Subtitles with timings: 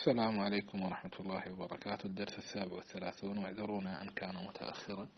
[0.00, 2.06] السلام عليكم ورحمة الله وبركاته.
[2.06, 5.08] الدرس السابع والثلاثون واعذرونا أن كان متأخرا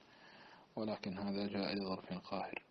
[0.76, 2.62] ولكن هذا جاء لظرف قاهر.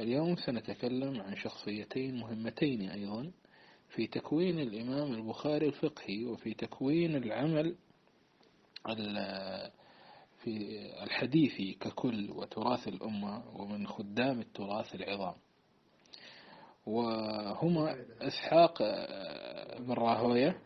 [0.00, 3.30] اليوم سنتكلم عن شخصيتين مهمتين أيضا
[3.88, 7.76] في تكوين الإمام البخاري الفقهي وفي تكوين العمل
[10.42, 15.34] في الحديثي ككل وتراث الأمة ومن خدام التراث العظام.
[16.86, 18.82] وهما إسحاق
[19.78, 20.58] بن راهوية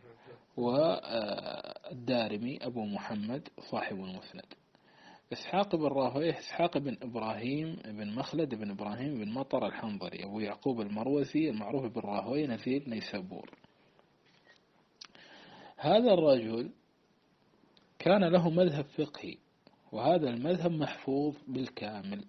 [0.56, 4.44] والدارمي أبو محمد صاحب المسند.
[5.32, 10.80] إسحاق بن راهوية إسحاق بن إبراهيم بن مخلد بن إبراهيم بن مطر الحنظري أبو يعقوب
[10.80, 13.50] المروزي المعروف بن راهوية نزيل نيسابور.
[15.76, 16.70] هذا الرجل
[17.98, 19.36] كان له مذهب فقهي
[19.92, 22.24] وهذا المذهب محفوظ بالكامل.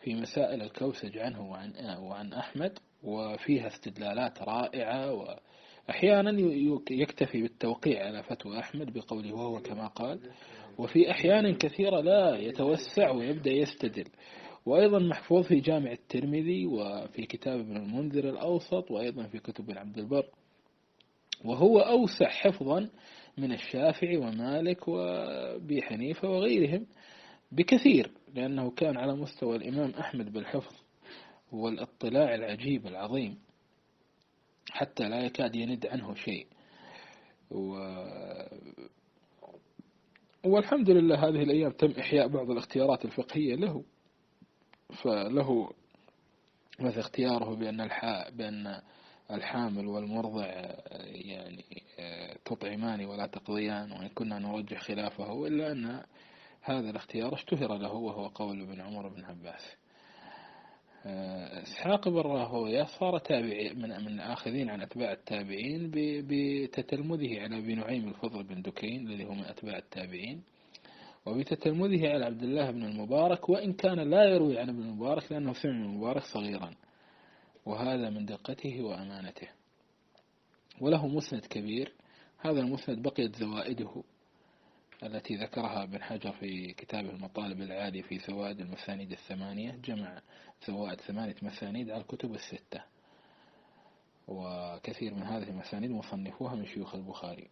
[0.00, 5.12] في مسائل الكوسج عنه وعن, وعن أحمد وفيها استدلالات رائعة
[5.88, 6.30] وأحيانا
[6.90, 10.20] يكتفي بالتوقيع على فتوى أحمد بقوله وهو كما قال
[10.78, 14.04] وفي أحيان كثيرة لا يتوسع ويبدأ يستدل.
[14.66, 20.26] وأيضا محفوظ في جامع الترمذي وفي كتاب ابن المنذر الأوسط وأيضا في كتب عبد البر.
[21.44, 22.90] وهو أوسع حفظا
[23.38, 26.86] من الشافعي ومالك وأبي حنيفة وغيرهم
[27.52, 28.10] بكثير.
[28.34, 30.74] لأنه كان على مستوى الإمام أحمد بالحفظ
[31.52, 33.38] والاطلاع العجيب العظيم
[34.70, 36.46] حتى لا يكاد يند عنه شيء.
[37.50, 37.78] و
[40.44, 43.84] والحمد لله هذه الأيام تم إحياء بعض الاختيارات الفقهية له.
[45.02, 45.70] فله
[46.80, 48.80] مثل اختياره بأن الحاء بأن
[49.30, 50.46] الحامل والمرضع
[51.04, 51.64] يعني
[52.44, 56.02] تطعمان ولا تقضيان وإن كنا نرجح خلافه إلا أن
[56.62, 59.76] هذا الاختيار اشتهر له وهو قول ابن عمر بن عباس.
[61.62, 68.08] إسحاق بن راهوية صار تابعي من من آخذين عن أتباع التابعين بتتلمذه على أبي نعيم
[68.08, 70.42] الفضل بن دكين الذي هو من أتباع التابعين
[71.26, 75.72] وبتتلمذه على عبد الله بن المبارك وإن كان لا يروي عن ابن المبارك لأنه سمع
[75.72, 76.74] من المبارك صغيرا
[77.66, 79.48] وهذا من دقته وأمانته.
[80.80, 81.92] وله مسند كبير
[82.38, 84.02] هذا المسند بقيت زوائده.
[85.02, 90.22] التي ذكرها ابن حجر في كتابه المطالب العالي في زوائد المسانيد الثمانية جمع
[90.68, 92.82] زوائد ثمانية مسانيد على الكتب الستة.
[94.28, 97.48] وكثير من هذه المسانيد مصنفوها من شيوخ البخاري.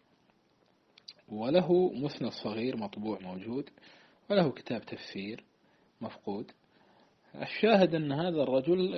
[1.27, 3.69] وله مسند صغير مطبوع موجود
[4.29, 5.43] وله كتاب تفسير
[6.01, 6.51] مفقود.
[7.35, 8.91] الشاهد أن هذا الرجل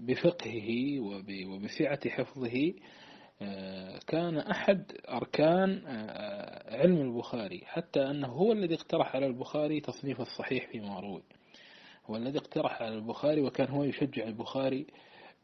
[0.00, 1.00] بفقهه
[1.46, 2.74] وبسعة حفظه
[4.06, 5.82] كان أحد أركان
[6.74, 11.22] علم البخاري حتى أنه هو الذي اقترح على البخاري تصنيف الصحيح فيما روي.
[12.06, 14.86] هو الذي اقترح على البخاري وكان هو يشجع البخاري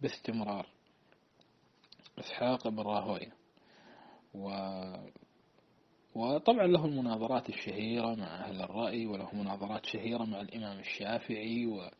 [0.00, 0.66] باستمرار.
[2.18, 3.32] إسحاق بن راهويه
[4.34, 4.50] و
[6.14, 11.90] وطبعا له المناظرات الشهيرة مع أهل الرأي وله مناظرات شهيرة مع الإمام الشافعي و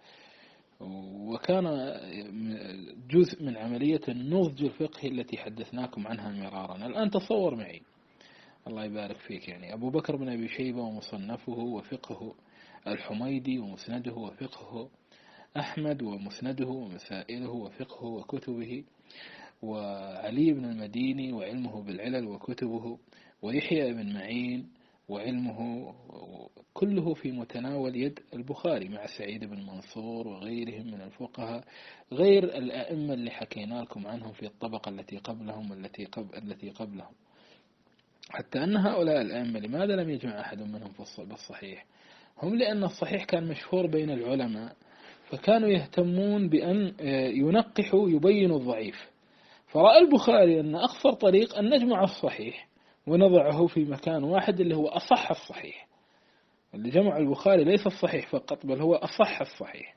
[0.81, 1.65] وكان
[3.11, 6.87] جزء من عملية النضج الفقهي التي حدثناكم عنها مرارا.
[6.87, 7.83] الآن تصور معي.
[8.67, 9.49] الله يبارك فيك.
[9.49, 12.35] يعني أبو بكر بن أبي شيبة ومصنفه وفقهه
[12.87, 14.89] الحميدي ومسنده وفقهه
[15.57, 18.85] أحمد ومسنده ومسائله وفقهه وكتبه
[19.63, 22.99] وعلي بن المديني وعلمه بالعلل وكتبه
[23.43, 24.69] ويحيى بن معين
[25.09, 25.93] وعلمه
[26.75, 31.65] كله في متناول يد البخاري مع سعيد بن منصور وغيرهم من الفقهاء
[32.13, 37.13] غير الأئمة اللي حكينا لكم عنهم في الطبقة التي قبلهم والتي قبل التي قبلهم.
[38.31, 41.85] حتى أن هؤلاء الأئمة لماذا لم يجمع أحد منهم بالصحيح؟
[42.43, 44.77] هم لأن الصحيح كان مشهور بين العلماء
[45.31, 46.95] فكانوا يهتمون بأن
[47.37, 49.11] ينقحوا يبينوا الضعيف.
[49.67, 52.69] فرأى البخاري أن أخفر طريق أن نجمع الصحيح
[53.07, 55.89] ونضعه في مكان واحد اللي هو أصح الصحيح.
[56.75, 59.95] اللي جمع البخاري ليس الصحيح فقط بل هو أصح الصحيح.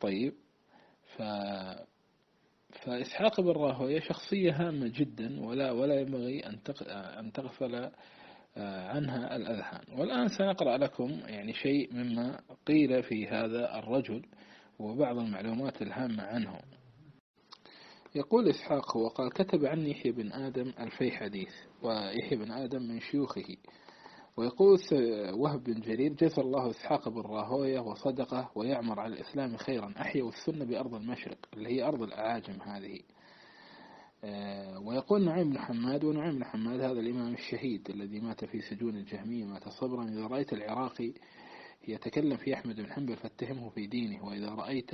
[0.00, 0.32] طيب
[1.16, 1.22] ف
[2.86, 6.46] فإسحاق بن راهوية شخصية هامة جدا ولا ولا ينبغي
[7.18, 7.90] أن تغفل
[8.56, 14.22] عنها الأذهان والآن سنقرأ لكم يعني شيء مما قيل في هذا الرجل
[14.78, 16.58] وبعض المعلومات الهامة عنه.
[18.14, 21.52] يقول إسحاق وقال كتب عني يحيى بن آدم ألفي حديث
[21.82, 23.56] ويحيى بن آدم من شيوخه
[24.36, 24.78] ويقول
[25.34, 30.64] وهب بن جرير جزى الله إسحاق بن راهوية وصدقه ويعمر على الإسلام خيرا أحيوا السنة
[30.64, 33.00] بأرض المشرق اللي هي أرض الأعاجم هذه.
[34.86, 39.44] ويقول نعيم بن حماد ونعيم بن حماد هذا الإمام الشهيد الذي مات في سجون الجهمية
[39.44, 40.04] مات صبرا.
[40.04, 41.12] إذا رأيت العراقي
[41.88, 44.90] يتكلم في أحمد بن حنبل فاتهمه في دينه وإذا رأيت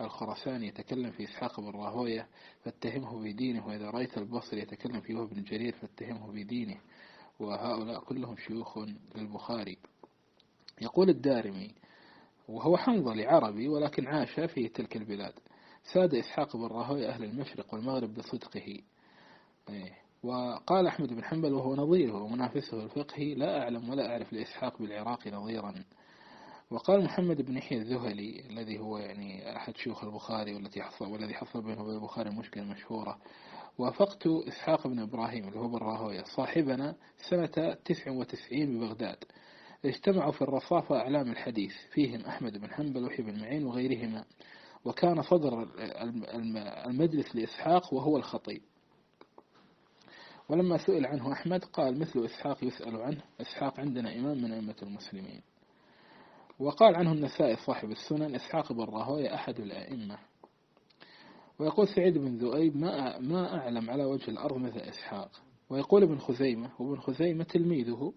[0.00, 2.28] الخرساني يتكلم في إسحاق بن راهوية
[2.64, 6.76] فاتهمه في دينه وإذا رأيت البصري يتكلم في وهب بن جرير فاتهمه في دينه.
[7.42, 8.78] وهؤلاء كلهم شيوخ
[9.16, 9.78] للبخاري.
[10.82, 11.74] يقول الدارمي
[12.48, 15.34] وهو حنظلي عربي ولكن عاش في تلك البلاد.
[15.92, 18.78] ساد إسحاق بن راهوية أهل المشرق والمغرب بصدقه.
[19.68, 19.92] إيه.
[20.22, 25.84] وقال أحمد بن حنبل وهو نظيره ومنافسه الفقهي لا أعلم ولا أعرف لإسحاق بالعراق نظيرا.
[26.70, 31.62] وقال محمد بن يحيى الذهلي الذي هو يعني أحد شيوخ البخاري والتي حصل والذي حصل
[31.62, 33.18] بينه وبين البخاري مشكلة مشهورة.
[33.78, 36.94] وافقت إسحاق بن إبراهيم اللي هو بن صاحبنا
[37.30, 39.24] سنة 99 ببغداد.
[39.84, 44.24] اجتمعوا في الرصافة أعلام الحديث فيهم أحمد بن حنبل وحي بن معين وغيرهما.
[44.84, 45.68] وكان صدر
[46.86, 48.62] المجلس لإسحاق وهو الخطيب.
[50.48, 55.42] ولما سئل عنه أحمد قال مثل إسحاق يسأل عنه إسحاق عندنا إمام من أئمة المسلمين.
[56.58, 60.18] وقال عنه النسائي صاحب السنن إسحاق بن راهوية أحد الأئمة.
[61.58, 65.30] ويقول سعيد بن ذؤيب ما ما أعلم على وجه الأرض مثل إسحاق.
[65.70, 68.12] ويقول ابن خزيمة وابن خزيمة تلميذه.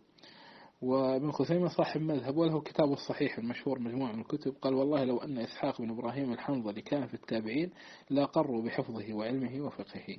[0.81, 4.55] وابن خزيمة صاحب مذهب وله كتابه الصحيح المشهور مجموع من الكتب.
[4.61, 7.71] قال والله لو أن إسحاق بن إبراهيم الحنظلي كان في التابعين
[8.09, 10.17] لا قروا بحفظه وعلمه وفقهه.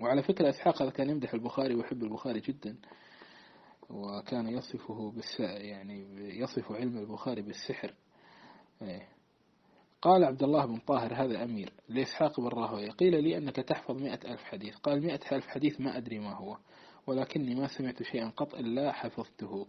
[0.00, 2.76] وعلى فكرة إسحاق هذا كان يمدح البخاري ويحب البخاري جدا.
[3.90, 6.06] وكان يصفه بالس يعني
[6.38, 7.94] يصف علم البخاري بالسحر.
[8.82, 9.15] إيه.
[10.06, 14.32] قال عبد الله بن طاهر هذا أمير لإسحاق بن راهوية قيل لي أنك تحفظ مئة
[14.32, 14.76] ألف حديث.
[14.76, 16.56] قال مئة ألف حديث ما أدري ما هو
[17.06, 19.66] ولكني ما سمعت شيئا قط إلا حفظته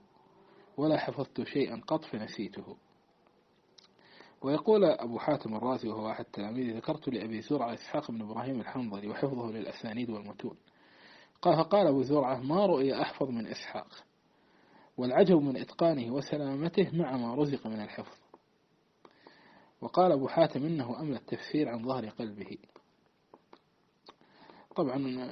[0.78, 2.78] ولا حفظت شيئا قط فنسيته.
[4.42, 9.52] ويقول أبو حاتم الرازي وهو أحد تلاميذي ذكرت لأبي زرعة إسحاق بن إبراهيم الحنظلي وحفظه
[9.52, 10.58] للأسانيد والمتون.
[11.42, 13.88] قال فقال أبو زرعة ما رؤي أحفظ من إسحاق؟
[14.98, 18.27] والعجب من إتقانه وسلامته مع ما رزق من الحفظ.
[19.82, 22.58] وقال أبو حاتم إنه أملى التفسير عن ظهر قلبه.
[24.76, 25.30] طبعا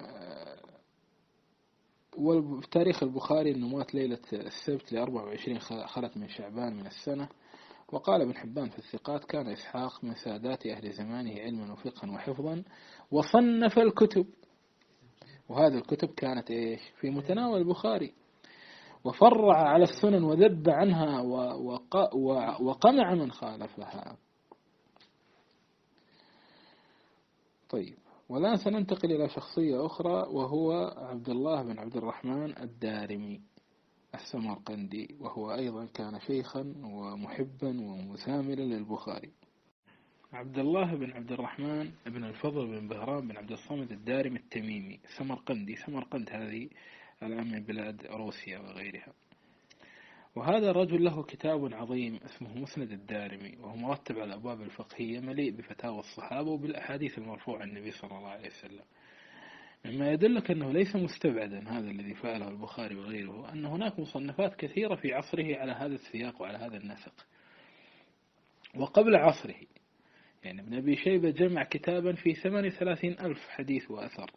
[2.18, 7.30] وفي تاريخ البخاري أنه مات ليلة السبت ل 24 خلت من شعبان من السنة.
[7.92, 12.64] وقال ابن حبان في الثقات كان إسحاق من سادات أهل زمانه علما وفقها وحفظا
[13.12, 14.26] وصنف الكتب.
[15.50, 18.14] وهذه الكتب كانت إيش؟ في متناول البخاري.
[19.04, 21.22] وفرع على السنن وذب عنها
[22.60, 24.18] وقمع من خالفها.
[27.76, 27.98] طيب.
[28.30, 33.42] والآن سننتقل إلى شخصية أخرى وهو عبد الله بن عبد الرحمن الدارمي
[34.16, 39.32] السمرقندي وهو أيضا كان شيخا ومحبا ومساملا للبخاري.
[40.34, 45.00] عبد الله بن عبد الرحمن بن الفضل بن بهرام بن عبد الصمد الدارمي التميمي.
[45.18, 46.70] سمرقندي سمرقند هذه
[47.24, 49.14] الآن من بلاد روسيا وغيرها.
[50.36, 56.00] وهذا الرجل له كتاب عظيم اسمه مسند الدارمي وهو مرتب على الأبواب الفقهية مليء بفتاوى
[56.00, 58.84] الصحابة وبالأحاديث المرفوعة عن النبي صلى الله عليه وسلم.
[59.86, 65.14] مما يدلك أنه ليس مستبعدا هذا الذي فعله البخاري وغيره أن هناك مصنفات كثيرة في
[65.14, 67.26] عصره على هذا السياق وعلى هذا النسق.
[68.76, 69.56] وقبل عصره
[70.44, 72.34] يعني ابن أبي شيبة جمع كتابا في
[72.70, 74.32] ثلاثين ألف حديث وأثر.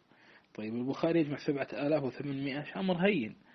[0.55, 3.48] طيب البخاري يجمع سبعة آلاف وثمانمائة أمر هين.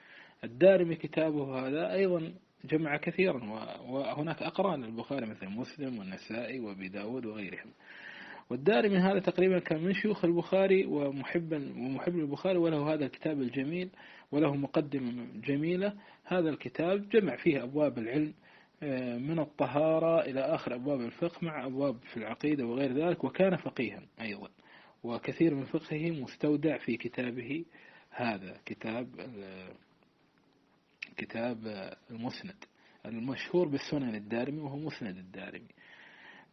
[0.44, 2.34] الدارمي كتابه هذا أيضا
[2.64, 3.40] جمع كثيرا
[3.88, 7.70] وهناك أقران للبخاري مثل مسلم والنسائي وأبي داود وغيرهم.
[8.50, 13.88] والدارمي هذا تقريبا كان من شيوخ البخاري ومحبا ومحب للبخاري وله هذا الكتاب الجميل
[14.32, 15.94] وله مقدمة جميلة.
[16.24, 18.34] هذا الكتاب جمع فيه أبواب العلم
[18.82, 24.02] آه، من الطهارة إلى آخر أبواب الفقه مع أبواب في العقيدة وغير ذلك وكان فقيها
[24.20, 24.48] أيضا.
[25.04, 27.64] وكثير من فقهه مستودع في كتابه
[28.10, 29.08] هذا كتاب
[31.16, 31.58] كتاب
[32.10, 32.64] المسند
[33.06, 35.68] المشهور بالسنن الدارمي وهو مسند الدارمي.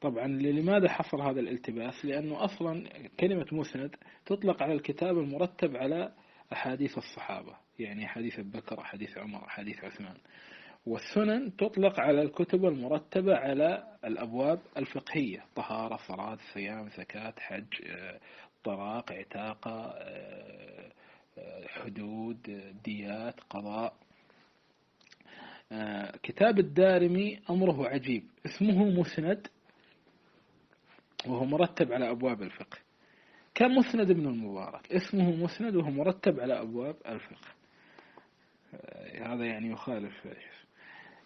[0.01, 2.89] طبعا لماذا حصل هذا الالتباس؟ لأنه أصلا
[3.19, 6.13] كلمة مسند تطلق على الكتاب المرتب على
[6.53, 10.17] أحاديث الصحابة يعني حديث بكر حديث عمر حديث عثمان.
[10.85, 17.67] والسنن تطلق على الكتب المرتبة على الأبواب الفقهية طهارة صلاة صيام زكاة حج
[18.63, 19.95] طلاق عتاقة
[21.67, 23.93] حدود ديات قضاء.
[26.23, 28.23] كتاب الدارمي أمره عجيب.
[28.45, 29.47] اسمه مسند
[31.27, 32.77] وهو مرتب على أبواب الفقه.
[33.55, 34.91] كمسند ابن المبارك.
[34.91, 37.47] اسمه مسند وهو مرتب على أبواب الفقه.
[39.21, 40.27] هذا يعني يخالف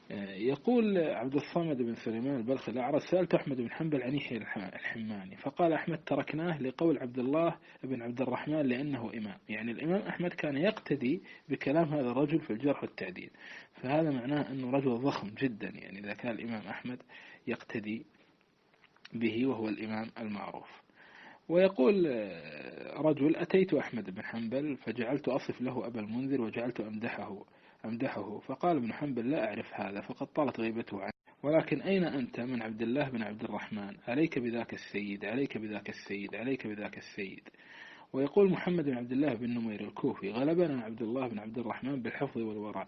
[0.10, 5.74] يقول عبد الصمد بن سليمان البلخي الأعرج سألت أحمد بن حنبل عن يحيى الحماني فقال
[5.74, 9.38] أحمد تركناه لقول عبد الله بن عبد الرحمن لأنه إمام.
[9.50, 13.30] يعني الإمام أحمد كان يقتدي بكلام هذا الرجل في الجرح والتعديل.
[13.74, 17.02] فهذا معناه أنه رجل ضخم جدا يعني إذا كان الإمام أحمد
[17.48, 18.06] يقتدي
[19.14, 20.70] به وهو الإمام المعروف.
[21.50, 22.06] ويقول
[22.98, 27.46] رجل أتيت أحمد بن حنبل فجعلت أصف له أبا المنذر وجعلت أمدحه.
[27.86, 28.39] أمدحه.
[28.39, 31.12] فقال ابن حنبل لا أعرف هذا فقد طالت غيبته عنه.
[31.44, 36.36] ولكن أين أنت من عبد الله بن عبد الرحمن؟ عليك بذاك السيد عليك بذاك السيد
[36.36, 37.50] عليك بذاك السيد.
[38.13, 42.38] ويقول محمد بن عبد الله بن نمير الكوفي غلبنا عبد الله بن عبد الرحمن بالحفظ
[42.38, 42.88] والورع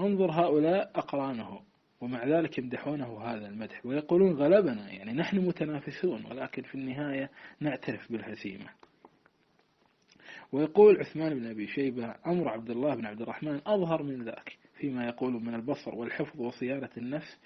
[0.00, 1.60] انظر هؤلاء أقرانه
[2.00, 3.86] ومع ذلك يمدحونه هذا المدح.
[3.86, 8.68] ويقولون غلبنا يعني نحن متنافسون ولكن في النهاية نعترف بالهزيمة.
[10.54, 15.06] ويقول عثمان بن أبي شيبة أمر عبد الله بن عبد الرحمن أظهر من ذاك فيما
[15.06, 17.38] يقول من البصر والحفظ وصيانة النفس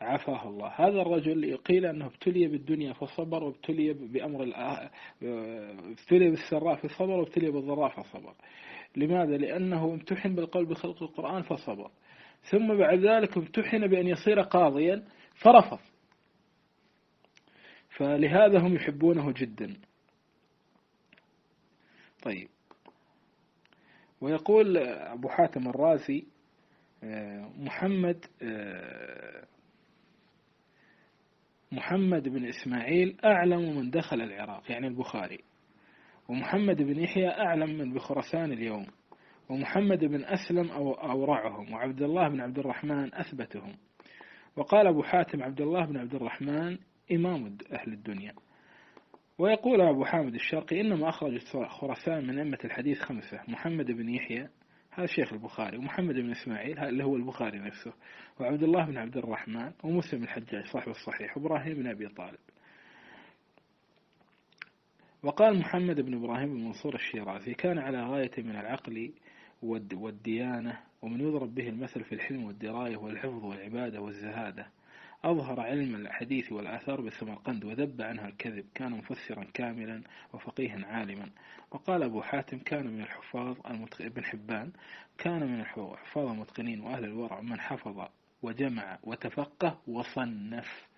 [0.00, 0.68] عافاه الله.
[0.76, 4.52] هذا الرجل قيل أنه ابتلي بالدنيا فصبر وابتلي بأمر
[5.22, 8.34] ابتلي بالسراء فصبر وابتلي بالضراء فصبر
[8.96, 11.90] لماذا؟ لأنه امتحن بالقول بخلق القرآن فصبر
[12.50, 15.78] ثم بعد ذلك امتحن بأن يصير قاضيا فرفض.
[17.96, 19.76] فلهذا هم يحبونه جدا.
[22.22, 22.48] طيب.
[24.20, 26.26] ويقول أبو حاتم الرازي
[27.04, 29.44] آه، محمد آه،
[31.72, 35.38] محمد بن إسماعيل أعلم من دخل العراق يعني البخاري.
[36.28, 38.86] ومحمد بن يحيى أعلم من بخرسان اليوم.
[39.48, 43.76] ومحمد بن أسلم أو أورعهم وعبد الله بن عبد الرحمن أثبتهم.
[44.56, 46.78] وقال أبو حاتم عبد الله بن عبد الرحمن
[47.12, 48.34] إمام أهل الدنيا.
[49.38, 54.48] ويقول أبو حامد الشرقي إنما أخرج خراسان من أئمة الحديث خمسة محمد بن يحيى
[54.90, 57.92] هذا شيخ البخاري ومحمد بن إسماعيل اللي هو البخاري نفسه
[58.40, 62.38] وعبد الله بن عبد الرحمن ومسلم الحجاج صاحب الصحيح وإبراهيم بن أبي طالب.
[65.22, 69.12] وقال محمد بن إبراهيم بن منصور الشيرازي كان على غاية من العقل
[69.92, 74.66] والديانة ومن يضرب به المثل في الحلم والدراية والحفظ والعبادة والزهادة
[75.24, 81.30] أظهر علم الحديث والآثار بسمرقند وذب عنها الكذب كان مفسرا كاملا وفقيها عالما.
[81.70, 83.56] وقال أبو حاتم كان من الحفاظ
[84.00, 84.72] ابن حبان
[85.18, 88.08] كان من الحفاظ المتقنين وأهل الورع من حفظ
[88.42, 90.88] وجمع وتفقه وصنف.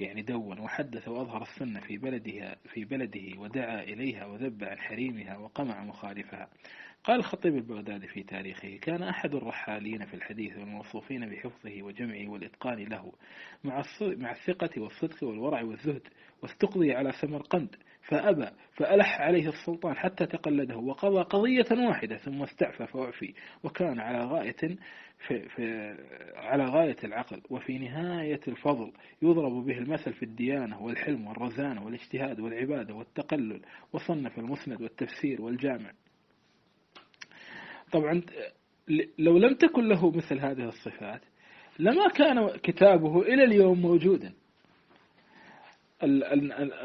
[0.00, 5.84] يعني دون وحدث وأظهر السنة في بلدها في بلده ودعا إليها وذب عن حريمها وقمع
[5.84, 6.48] مخالفها.
[7.04, 13.12] قال الخطيب البغدادي في تاريخه كان أحد الرحالين في الحديث والموصوفين بحفظه وجمعه والإتقان له
[13.64, 16.08] مع مع الثقة والصدق والورع والزهد
[16.42, 23.34] واستقضي على سمرقند فأبى فألح عليه السلطان حتى تقلده وقضى قضية واحدة ثم استعفى فأعفي
[23.64, 24.76] وكان على غاية
[25.26, 25.94] في في
[26.36, 28.92] على غاية العقل وفي نهاية الفضل
[29.22, 33.60] يضرب به المثل في الديانة والحلم والرزانة والاجتهاد والعبادة والتقلل
[33.92, 35.90] وصنف المسند والتفسير والجامع
[37.92, 38.22] طبعا
[39.18, 41.20] لو لم تكن له مثل هذه الصفات
[41.78, 44.32] لما كان كتابه إلى اليوم موجودا.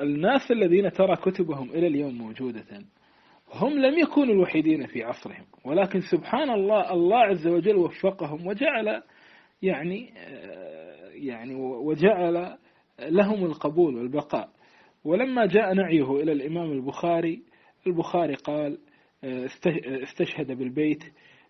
[0.02, 2.64] الناس الذين ترى كتبهم إلى اليوم موجودة
[3.54, 5.46] هم لم يكونوا الوحيدين في عصرهم.
[5.66, 9.02] ولكن سبحان الله الله عز وجل وفقهم وجعل
[9.62, 10.14] يعني
[11.14, 12.58] يعني وجعل
[13.00, 14.50] لهم القبول والبقاء.
[15.06, 17.42] ولما جاء نعيه إلى الإمام البخاري
[17.88, 18.78] البخاري قال
[19.24, 21.04] استشهد بالبيت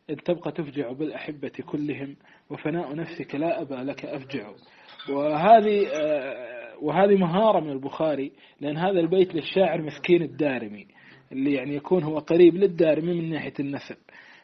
[0.09, 2.15] إن تبقى تفجع بالأحبة كلهم
[2.49, 4.51] وفناء نفسك لا أبا لك أفجع.
[5.09, 5.87] وهذه
[6.81, 8.31] وهذه مهارة من البخاري
[8.61, 10.87] لأن هذا البيت للشاعر مسكين الدارمي
[11.31, 13.97] اللي يعني يكون هو قريب للدارمي من ناحية النسب.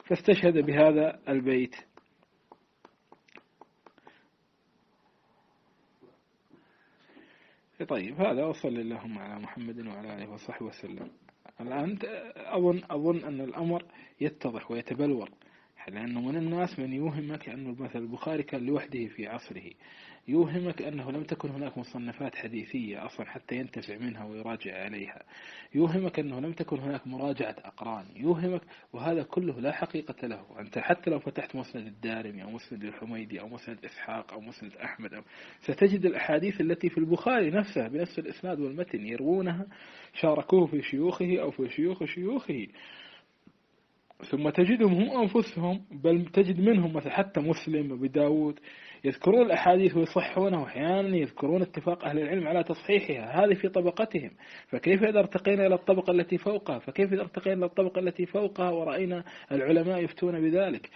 [0.05, 1.75] فاستشهد بهذا البيت.
[7.89, 11.09] طيب هذا وصل اللهم على محمد وعلى آله وصحبه وسلم.
[11.61, 11.97] الآن
[12.35, 13.83] أظن أظن أن الأمر
[14.21, 15.29] يتضح ويتبلور.
[15.89, 19.71] لأنه من الناس من يوهمك أن مثل البخاري كان لوحده في عصره.
[20.27, 25.23] يوهمك أنه لم تكن هناك مصنفات حديثية أصلا حتى ينتفع منها ويراجع عليها.
[25.75, 28.05] يوهمك أنه لم تكن هناك مراجعة أقران.
[28.15, 28.61] يوهمك
[28.93, 30.45] وهذا كله لا حقيقة له.
[30.59, 35.13] أنت حتى لو فتحت مسند الدارمي أو مسند الحميدي أو مسند إسحاق أو مسند أحمد
[35.13, 35.21] أو
[35.61, 39.65] ستجد الأحاديث التي في البخاري نفسها بنفس الإسناد والمتن يروونها
[40.13, 42.67] شاركوه في شيوخه أو في شيوخ شيوخه.
[44.23, 48.59] ثم تجدهم هم أنفسهم بل تجد منهم مثل حتى مسلم وأبي داود
[49.03, 54.31] يذكرون الأحاديث ويصحونها وأحيانا يذكرون اتفاق أهل العلم على تصحيحها هذه في طبقتهم.
[54.67, 59.23] فكيف إذا ارتقينا إلى الطبقة التي فوقها؟ فكيف إذا ارتقينا إلى الطبقة التي فوقها ورأينا
[59.51, 60.89] العلماء يفتون بذلك؟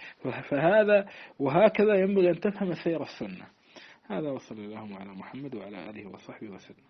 [0.50, 1.08] فهذا
[1.38, 3.46] وهكذا ينبغي أن تفهم سير السنة.
[4.06, 6.88] هذا وصلى الله على محمد وعلى آله وصحبه وسلم.